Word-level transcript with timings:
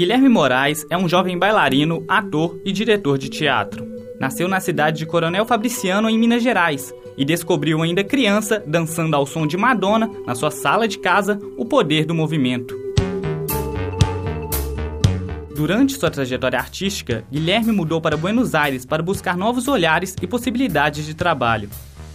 Guilherme 0.00 0.30
Moraes 0.30 0.86
é 0.88 0.96
um 0.96 1.06
jovem 1.06 1.38
bailarino, 1.38 2.02
ator 2.08 2.58
e 2.64 2.72
diretor 2.72 3.18
de 3.18 3.28
teatro. 3.28 3.86
Nasceu 4.18 4.48
na 4.48 4.58
cidade 4.58 4.96
de 4.96 5.04
Coronel 5.04 5.44
Fabriciano, 5.44 6.08
em 6.08 6.18
Minas 6.18 6.42
Gerais, 6.42 6.90
e 7.18 7.22
descobriu 7.22 7.82
ainda 7.82 8.02
criança, 8.02 8.64
dançando 8.66 9.14
ao 9.14 9.26
som 9.26 9.46
de 9.46 9.58
Madonna, 9.58 10.10
na 10.26 10.34
sua 10.34 10.50
sala 10.50 10.88
de 10.88 10.98
casa, 10.98 11.38
o 11.54 11.66
poder 11.66 12.06
do 12.06 12.14
movimento. 12.14 12.74
Durante 15.54 15.98
sua 15.98 16.10
trajetória 16.10 16.58
artística, 16.58 17.22
Guilherme 17.30 17.70
mudou 17.70 18.00
para 18.00 18.16
Buenos 18.16 18.54
Aires 18.54 18.86
para 18.86 19.02
buscar 19.02 19.36
novos 19.36 19.68
olhares 19.68 20.16
e 20.22 20.26
possibilidades 20.26 21.04
de 21.04 21.12
trabalho. 21.12 21.68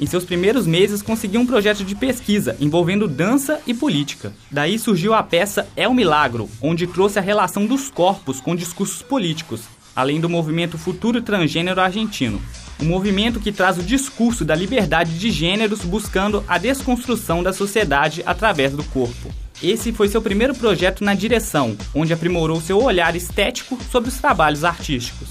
Em 0.00 0.06
seus 0.06 0.24
primeiros 0.24 0.66
meses, 0.66 1.02
conseguiu 1.02 1.40
um 1.40 1.46
projeto 1.46 1.84
de 1.84 1.94
pesquisa 1.94 2.56
envolvendo 2.58 3.06
dança 3.06 3.60
e 3.66 3.74
política. 3.74 4.32
Daí 4.50 4.78
surgiu 4.78 5.14
a 5.14 5.22
peça 5.22 5.68
É 5.76 5.86
o 5.86 5.94
Milagro, 5.94 6.48
onde 6.60 6.86
trouxe 6.86 7.18
a 7.18 7.22
relação 7.22 7.66
dos 7.66 7.90
corpos 7.90 8.40
com 8.40 8.56
discursos 8.56 9.02
políticos, 9.02 9.62
além 9.94 10.20
do 10.20 10.28
movimento 10.28 10.78
Futuro 10.78 11.20
Transgênero 11.20 11.80
Argentino. 11.80 12.40
Um 12.80 12.86
movimento 12.86 13.38
que 13.38 13.52
traz 13.52 13.78
o 13.78 13.82
discurso 13.82 14.44
da 14.44 14.54
liberdade 14.54 15.18
de 15.18 15.30
gêneros 15.30 15.82
buscando 15.82 16.42
a 16.48 16.58
desconstrução 16.58 17.42
da 17.42 17.52
sociedade 17.52 18.22
através 18.26 18.72
do 18.72 18.82
corpo. 18.84 19.32
Esse 19.62 19.92
foi 19.92 20.08
seu 20.08 20.20
primeiro 20.20 20.54
projeto 20.54 21.04
na 21.04 21.14
direção, 21.14 21.76
onde 21.94 22.12
aprimorou 22.12 22.60
seu 22.60 22.82
olhar 22.82 23.14
estético 23.14 23.78
sobre 23.92 24.08
os 24.08 24.16
trabalhos 24.16 24.64
artísticos. 24.64 25.28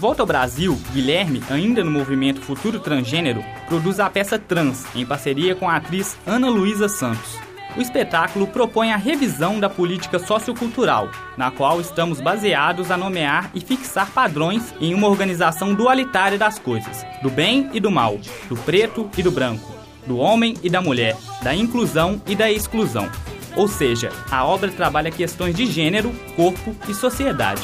Volta 0.00 0.22
ao 0.22 0.26
Brasil, 0.26 0.80
Guilherme, 0.94 1.42
ainda 1.50 1.84
no 1.84 1.90
movimento 1.90 2.40
Futuro 2.40 2.80
Transgênero, 2.80 3.44
produz 3.68 4.00
a 4.00 4.08
peça 4.08 4.38
Trans, 4.38 4.86
em 4.96 5.04
parceria 5.04 5.54
com 5.54 5.68
a 5.68 5.76
atriz 5.76 6.16
Ana 6.26 6.48
Luísa 6.48 6.88
Santos. 6.88 7.38
O 7.76 7.82
espetáculo 7.82 8.46
propõe 8.46 8.92
a 8.92 8.96
revisão 8.96 9.60
da 9.60 9.68
política 9.68 10.18
sociocultural, 10.18 11.10
na 11.36 11.50
qual 11.50 11.82
estamos 11.82 12.18
baseados 12.18 12.90
a 12.90 12.96
nomear 12.96 13.50
e 13.54 13.60
fixar 13.60 14.10
padrões 14.10 14.74
em 14.80 14.94
uma 14.94 15.06
organização 15.06 15.74
dualitária 15.74 16.38
das 16.38 16.58
coisas, 16.58 17.04
do 17.22 17.28
bem 17.28 17.68
e 17.74 17.78
do 17.78 17.90
mal, 17.90 18.18
do 18.48 18.56
preto 18.56 19.08
e 19.18 19.22
do 19.22 19.30
branco, 19.30 19.70
do 20.06 20.16
homem 20.16 20.56
e 20.62 20.70
da 20.70 20.80
mulher, 20.80 21.14
da 21.42 21.54
inclusão 21.54 22.22
e 22.26 22.34
da 22.34 22.50
exclusão. 22.50 23.06
Ou 23.54 23.68
seja, 23.68 24.10
a 24.30 24.46
obra 24.46 24.70
trabalha 24.70 25.10
questões 25.10 25.54
de 25.54 25.66
gênero, 25.66 26.10
corpo 26.34 26.74
e 26.88 26.94
sociedade. 26.94 27.62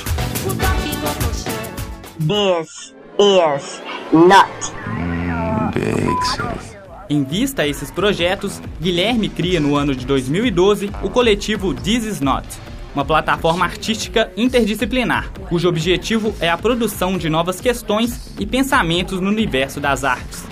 This 2.19 2.95
is 3.19 3.83
not. 4.11 4.49
Em 7.11 7.23
vista 7.23 7.63
a 7.63 7.69
esses 7.69 7.91
projetos, 7.91 8.61
Guilherme 8.81 9.29
cria 9.29 9.61
no 9.61 9.77
ano 9.77 9.95
de 9.95 10.07
2012 10.07 10.91
o 11.03 11.11
coletivo 11.11 11.75
This 11.75 12.05
Is 12.05 12.21
Not, 12.23 12.47
uma 12.95 13.05
plataforma 13.05 13.67
artística 13.67 14.33
interdisciplinar, 14.35 15.31
cujo 15.51 15.69
objetivo 15.69 16.35
é 16.41 16.49
a 16.49 16.57
produção 16.57 17.19
de 17.19 17.29
novas 17.29 17.61
questões 17.61 18.33
e 18.41 18.47
pensamentos 18.47 19.21
no 19.21 19.29
universo 19.29 19.79
das 19.79 20.03
artes. 20.03 20.47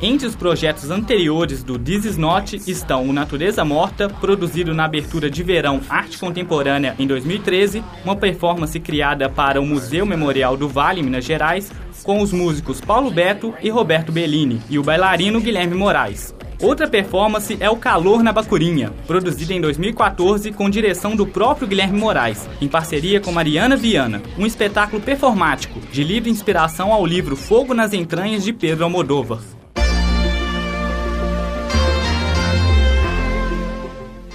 Entre 0.00 0.28
os 0.28 0.36
projetos 0.36 0.92
anteriores 0.92 1.64
do 1.64 1.76
This 1.76 2.04
Is 2.04 2.16
Not 2.16 2.62
estão 2.70 3.08
o 3.08 3.12
Natureza 3.12 3.64
Morta, 3.64 4.08
produzido 4.08 4.72
na 4.72 4.84
abertura 4.84 5.28
de 5.28 5.42
verão 5.42 5.80
Arte 5.88 6.18
Contemporânea 6.18 6.94
em 7.00 7.06
2013, 7.06 7.82
uma 8.04 8.14
performance 8.14 8.78
criada 8.78 9.28
para 9.28 9.60
o 9.60 9.66
Museu 9.66 10.06
Memorial 10.06 10.56
do 10.56 10.68
Vale, 10.68 11.02
Minas 11.02 11.24
Gerais, 11.24 11.72
com 12.04 12.22
os 12.22 12.32
músicos 12.32 12.80
Paulo 12.80 13.10
Beto 13.10 13.52
e 13.60 13.70
Roberto 13.70 14.12
Bellini, 14.12 14.62
e 14.70 14.78
o 14.78 14.84
bailarino 14.84 15.40
Guilherme 15.40 15.74
Moraes. 15.74 16.32
Outra 16.62 16.86
performance 16.86 17.56
é 17.58 17.68
O 17.68 17.76
Calor 17.76 18.22
na 18.22 18.32
Bacurinha, 18.32 18.92
produzida 19.04 19.52
em 19.52 19.60
2014 19.60 20.52
com 20.52 20.70
direção 20.70 21.16
do 21.16 21.26
próprio 21.26 21.66
Guilherme 21.66 21.98
Moraes, 21.98 22.48
em 22.60 22.68
parceria 22.68 23.20
com 23.20 23.32
Mariana 23.32 23.76
Viana, 23.76 24.22
um 24.38 24.46
espetáculo 24.46 25.02
performático 25.02 25.80
de 25.90 26.04
livre 26.04 26.30
inspiração 26.30 26.92
ao 26.92 27.04
livro 27.04 27.34
Fogo 27.34 27.74
nas 27.74 27.92
Entranhas 27.92 28.44
de 28.44 28.52
Pedro 28.52 28.84
Almodóvar. 28.84 29.57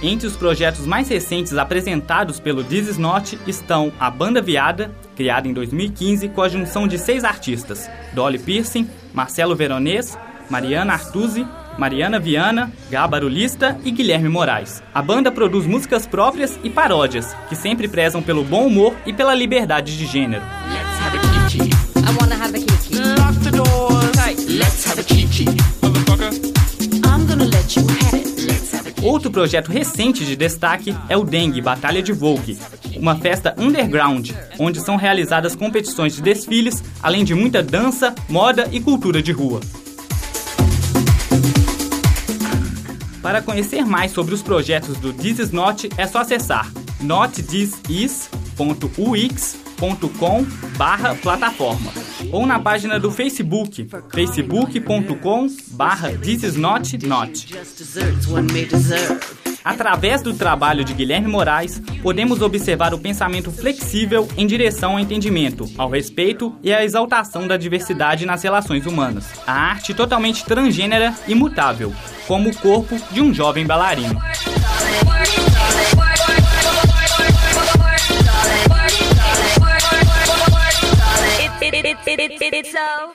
Entre 0.06 0.26
os 0.26 0.36
projetos 0.36 0.86
mais 0.86 1.08
recentes 1.08 1.56
apresentados 1.56 2.38
pelo 2.38 2.62
This 2.62 2.88
Is 2.88 2.98
Not 2.98 3.38
estão 3.46 3.90
a 3.98 4.10
Banda 4.10 4.42
Viada, 4.42 4.94
criada 5.16 5.48
em 5.48 5.54
2015 5.54 6.28
com 6.28 6.42
a 6.42 6.48
junção 6.50 6.86
de 6.86 6.98
seis 6.98 7.24
artistas: 7.24 7.88
Dolly 8.12 8.38
Piercing, 8.38 8.86
Marcelo 9.14 9.56
Veronês, 9.56 10.18
Mariana 10.50 10.92
Artuzzi, 10.92 11.46
Mariana 11.78 12.20
Viana, 12.20 12.70
Gábaro 12.90 13.28
Lista 13.28 13.78
e 13.82 13.90
Guilherme 13.90 14.28
Moraes. 14.28 14.82
A 14.92 15.00
banda 15.00 15.32
produz 15.32 15.66
músicas 15.66 16.06
próprias 16.06 16.60
e 16.62 16.68
paródias, 16.68 17.34
que 17.48 17.56
sempre 17.56 17.88
prezam 17.88 18.22
pelo 18.22 18.44
bom 18.44 18.66
humor 18.66 18.94
e 19.06 19.12
pela 19.12 19.34
liberdade 19.34 19.96
de 19.96 20.04
gênero. 20.04 20.44
Projeto 29.34 29.72
recente 29.72 30.24
de 30.24 30.36
destaque 30.36 30.96
é 31.08 31.16
o 31.16 31.24
Dengue 31.24 31.60
Batalha 31.60 32.00
de 32.00 32.12
Vogue, 32.12 32.56
uma 32.96 33.16
festa 33.16 33.52
underground, 33.58 34.30
onde 34.60 34.80
são 34.80 34.94
realizadas 34.94 35.56
competições 35.56 36.14
de 36.14 36.22
desfiles, 36.22 36.84
além 37.02 37.24
de 37.24 37.34
muita 37.34 37.60
dança, 37.60 38.14
moda 38.28 38.68
e 38.70 38.80
cultura 38.80 39.20
de 39.20 39.32
rua. 39.32 39.60
Para 43.20 43.42
conhecer 43.42 43.84
mais 43.84 44.12
sobre 44.12 44.34
os 44.34 44.42
projetos 44.42 44.98
do 44.98 45.12
This 45.12 45.40
Is 45.40 45.50
Not, 45.50 45.90
é 45.96 46.06
só 46.06 46.20
acessar 46.20 46.70
notthisis.ux.com 49.80 50.46
barra 50.76 51.14
plataforma 51.14 51.92
ou 52.32 52.46
na 52.46 52.58
página 52.58 52.98
do 52.98 53.10
Facebook, 53.10 53.88
facebook.com 54.12 55.46
barra. 55.72 56.12
Através 59.64 60.20
do 60.20 60.34
trabalho 60.34 60.84
de 60.84 60.92
Guilherme 60.92 61.28
Moraes, 61.28 61.80
podemos 62.02 62.42
observar 62.42 62.92
o 62.92 62.98
pensamento 62.98 63.50
flexível 63.50 64.28
em 64.36 64.46
direção 64.46 64.92
ao 64.92 65.00
entendimento, 65.00 65.70
ao 65.78 65.88
respeito 65.88 66.54
e 66.62 66.72
à 66.72 66.84
exaltação 66.84 67.46
da 67.46 67.56
diversidade 67.56 68.26
nas 68.26 68.42
relações 68.42 68.84
humanas. 68.84 69.24
A 69.46 69.52
arte 69.52 69.94
totalmente 69.94 70.44
transgênera 70.44 71.14
e 71.26 71.34
mutável, 71.34 71.94
como 72.26 72.50
o 72.50 72.56
corpo 72.56 73.00
de 73.10 73.22
um 73.22 73.32
jovem 73.32 73.66
bailarino. 73.66 74.20
so. 82.74 83.14